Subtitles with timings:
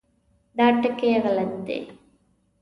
[0.57, 1.79] دا ټکي غلط دي.